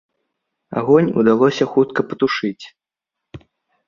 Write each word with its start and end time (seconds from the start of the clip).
Агонь 0.79 1.11
удалося 1.23 1.65
хутка 1.73 2.01
патушыць. 2.13 2.65